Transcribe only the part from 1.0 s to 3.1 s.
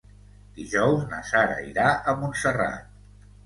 na Sara irà a Montserrat.